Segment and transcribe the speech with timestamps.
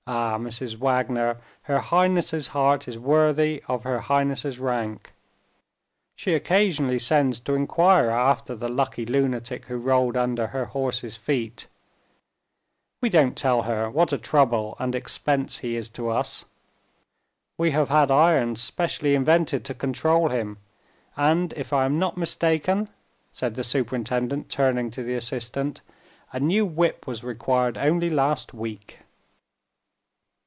[0.07, 0.75] Ah, Mrs.
[0.77, 5.13] Wagner, her highness's heart is worthy of her highness's rank.
[6.15, 11.67] She occasionally sends to inquire after the lucky lunatic who rolled under her horse's feet.
[12.99, 16.43] We don't tell her what a trouble and expense he is to us.
[17.59, 20.57] We have had irons specially invented to control him;
[21.15, 22.89] and, if I am not mistaken,"
[23.31, 25.79] said the superintendent, turning to the assistant,
[26.33, 28.97] "a new whip was required only last week."